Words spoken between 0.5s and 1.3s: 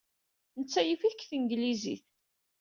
Netta yif-iyi deg